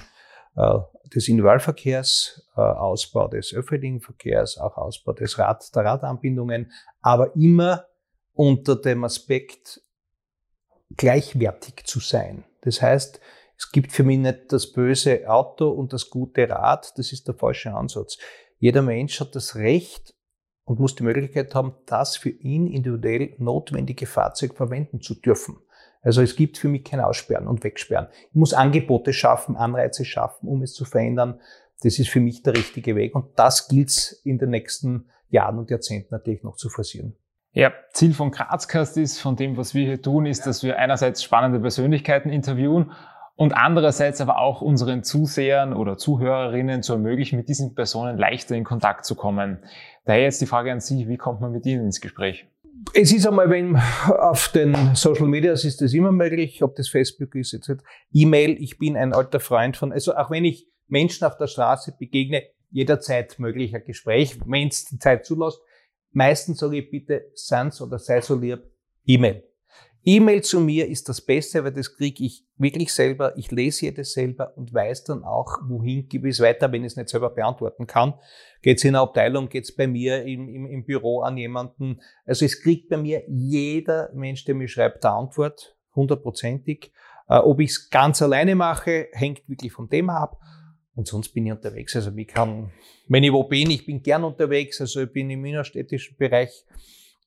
[0.56, 0.80] äh,
[1.14, 7.86] des Individualverkehrs, äh, Ausbau des öffentlichen Verkehrs, auch Ausbau des Rad, der Radanbindungen, aber immer
[8.34, 9.82] unter dem Aspekt
[10.98, 12.46] gleichwertig zu sein.
[12.62, 13.20] Das heißt,
[13.58, 17.36] es gibt für mich nicht das böse Auto und das gute Rad, das ist der
[17.36, 18.18] falsche Ansatz.
[18.58, 20.15] Jeder Mensch hat das Recht
[20.66, 25.58] und muss die Möglichkeit haben, das für ihn individuell notwendige Fahrzeug verwenden zu dürfen.
[26.02, 28.08] Also es gibt für mich kein Aussperren und Wegsperren.
[28.30, 31.40] Ich muss Angebote schaffen, Anreize schaffen, um es zu verändern.
[31.82, 35.58] Das ist für mich der richtige Weg und das gilt es in den nächsten Jahren
[35.58, 37.16] und Jahrzehnten natürlich noch zu forcieren.
[37.52, 41.24] Ja, Ziel von Grazcast ist, von dem, was wir hier tun, ist, dass wir einerseits
[41.24, 42.92] spannende Persönlichkeiten interviewen
[43.36, 48.64] und andererseits aber auch unseren Zusehern oder Zuhörerinnen zu ermöglichen, mit diesen Personen leichter in
[48.64, 49.64] Kontakt zu kommen.
[50.06, 52.48] Daher jetzt die Frage an Sie, wie kommt man mit Ihnen ins Gespräch?
[52.94, 57.34] Es ist einmal, wenn auf den Social Medias ist das immer möglich, ob das Facebook
[57.36, 57.84] ist, etc.
[58.14, 61.96] E-Mail, ich bin ein alter Freund von, also auch wenn ich Menschen auf der Straße
[61.98, 65.60] begegne, jederzeit möglicher Gespräch, wenn es die Zeit zulässt.
[66.12, 68.62] Meistens sage ich bitte, sans oder sei so lieb,
[69.06, 69.44] E-Mail.
[70.08, 73.36] E-Mail zu mir ist das Beste, weil das kriege ich wirklich selber.
[73.38, 76.92] Ich lese jedes selber und weiß dann auch, wohin gebe ich es weiter, wenn ich
[76.92, 78.14] es nicht selber beantworten kann.
[78.62, 82.02] Geht es in eine Abteilung, geht es bei mir im, im, im Büro an jemanden.
[82.24, 86.92] Also es kriegt bei mir jeder Mensch, der mir schreibt, eine Antwort, hundertprozentig.
[87.28, 90.40] Äh, ob ich es ganz alleine mache, hängt wirklich vom Thema ab.
[90.94, 91.96] Und sonst bin ich unterwegs.
[91.96, 92.72] Also ich kann,
[93.08, 94.80] wenn ich wo bin, ich bin gern unterwegs.
[94.80, 96.64] Also ich bin im innerstädtischen Bereich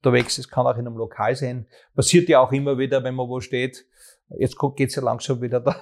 [0.03, 0.39] unterwegs.
[0.39, 1.67] Es kann auch in einem Lokal sein.
[1.95, 3.87] Passiert ja auch immer wieder, wenn man wo steht.
[4.39, 5.81] Jetzt geht's ja langsam wieder da.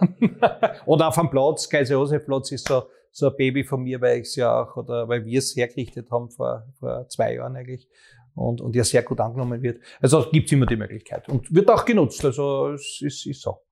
[0.86, 4.36] oder auf einem Platz, Kaiser-Josef-Platz ist so, so ein Baby von mir, weil ich es
[4.36, 7.88] ja auch, oder weil wir es hergerichtet haben vor, vor zwei Jahren eigentlich.
[8.34, 9.80] Und, und ja sehr gut angenommen wird.
[10.00, 11.26] Also gibt's immer die Möglichkeit.
[11.28, 12.22] Und wird auch genutzt.
[12.22, 13.62] Also es ist, ist so.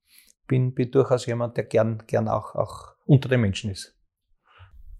[0.49, 3.95] Bin, bin durchaus jemand, der gern, gern auch, auch unter den Menschen ist.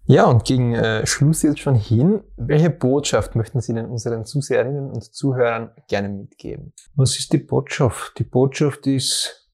[0.07, 2.21] Ja, und gegen äh, Schluss jetzt schon hin.
[2.37, 6.73] Welche Botschaft möchten Sie denn unseren Zuseherinnen und Zuhörern gerne mitgeben?
[6.95, 8.19] Was ist die Botschaft?
[8.19, 9.49] Die Botschaft ist,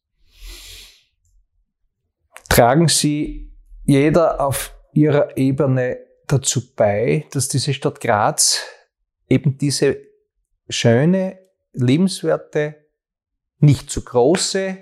[2.49, 3.53] tragen Sie
[3.85, 8.61] jeder auf Ihrer Ebene dazu bei, dass diese Stadt Graz
[9.29, 9.99] eben diese
[10.67, 11.39] schöne,
[11.71, 12.75] liebenswerte,
[13.59, 14.77] nicht zu große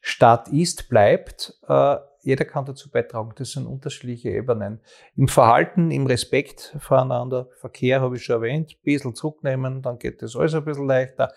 [0.00, 3.32] Stadt ist, bleibt, äh, jeder kann dazu beitragen.
[3.36, 4.80] Das sind unterschiedliche Ebenen.
[5.16, 10.22] Im Verhalten, im Respekt voreinander, Verkehr habe ich schon erwähnt, ein bisschen zurücknehmen, dann geht
[10.22, 11.32] das alles ein bisschen leichter.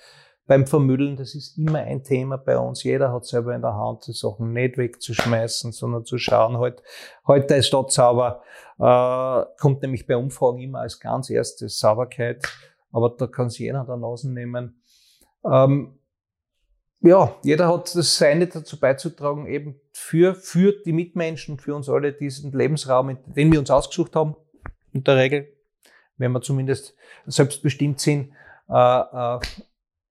[0.45, 2.83] Beim Vermüllen, das ist immer ein Thema bei uns.
[2.83, 6.83] Jeder hat selber in der Hand, die Sachen nicht wegzuschmeißen, sondern zu schauen, halt,
[7.25, 8.41] heute ist dort sauber,
[8.77, 12.45] äh, kommt nämlich bei Umfragen immer als ganz erstes Sauberkeit,
[12.91, 14.81] aber da kann sich jeder an der Nase nehmen.
[15.49, 15.97] Ähm,
[17.03, 22.13] ja, jeder hat das Seine dazu beizutragen, eben für, für die Mitmenschen, für uns alle
[22.13, 24.35] diesen Lebensraum, den wir uns ausgesucht haben,
[24.93, 25.49] in der Regel,
[26.17, 26.95] wenn wir zumindest
[27.25, 28.31] selbstbestimmt sind,
[28.69, 29.39] äh, äh,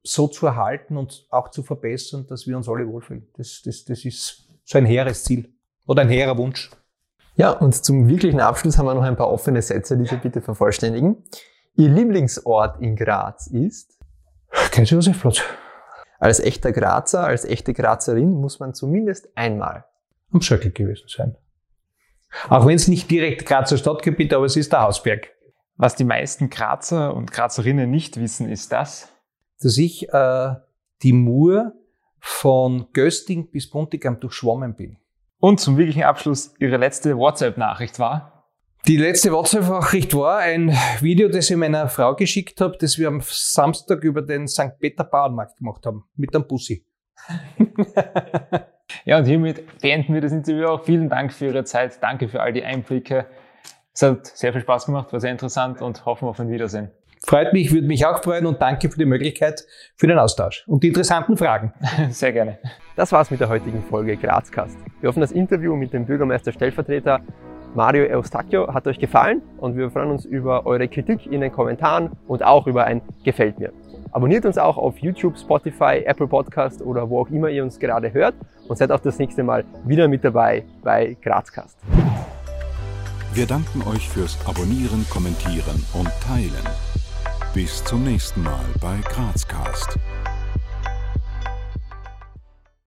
[0.03, 3.27] so zu erhalten und auch zu verbessern, dass wir uns alle wohlfühlen.
[3.39, 5.51] Das, das, das ist so ein hehres Ziel
[5.87, 6.71] oder ein hehrer Wunsch.
[7.37, 10.43] Ja, und zum wirklichen Abschluss haben wir noch ein paar offene Sätze, die Sie bitte
[10.43, 11.25] vervollständigen.
[11.75, 13.99] Ihr Lieblingsort in Graz ist?
[14.71, 15.41] Kaiser-Josef-Platz.
[16.23, 19.87] Als echter Grazer, als echte Grazerin muss man zumindest einmal
[20.33, 21.35] am Schöckel gewesen sein.
[22.49, 25.31] Auch wenn es nicht direkt Grazer Stadtgebiet, aber es ist der Hausberg.
[25.75, 29.09] Was die meisten Grazer und Grazerinnen nicht wissen, ist das,
[29.61, 30.55] dass ich äh,
[31.03, 31.73] die Mur
[32.21, 34.99] von Gösting bis Buntigam durchschwommen bin.
[35.41, 38.32] Und zum wirklichen Abschluss Ihre letzte WhatsApp-Nachricht war?
[38.89, 43.21] Die letzte WhatsApp-Nachricht war ein Video, das ich meiner Frau geschickt habe, das wir am
[43.23, 44.77] Samstag über den St.
[44.81, 46.85] Peter Bauernmarkt gemacht haben, mit einem Bussi.
[49.05, 50.83] ja, und hiermit beenden wir das Interview auch.
[50.83, 52.03] Vielen Dank für Ihre Zeit.
[52.03, 53.27] Danke für all die Einblicke.
[53.95, 56.91] Es hat sehr viel Spaß gemacht, war sehr interessant und hoffen auf ein Wiedersehen.
[57.25, 59.65] Freut mich, würde mich auch freuen und danke für die Möglichkeit
[59.95, 61.73] für den Austausch und die interessanten Fragen.
[62.11, 62.59] Sehr gerne.
[62.97, 64.77] Das war's mit der heutigen Folge Grazcast.
[65.01, 67.21] Wir hoffen, das Interview mit dem Bürgermeister Stellvertreter
[67.75, 72.11] Mario Eustachio hat euch gefallen und wir freuen uns über eure Kritik in den Kommentaren
[72.29, 73.73] und auch über ein Gefällt mir.
[74.11, 78.13] Abonniert uns auch auf YouTube, Spotify, Apple Podcast oder wo auch immer ihr uns gerade
[78.13, 78.35] hört
[78.69, 81.79] und seid auch das nächste Mal wieder mit dabei bei Grazcast.
[83.33, 86.69] Wir danken euch fürs Abonnieren, Kommentieren und Teilen.
[87.55, 89.99] Bis zum nächsten Mal bei Grazcast.